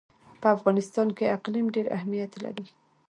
په 0.41 0.47
افغانستان 0.55 1.07
کې 1.17 1.33
اقلیم 1.37 1.65
ډېر 1.75 1.85
اهمیت 1.97 2.31
لري. 2.43 2.65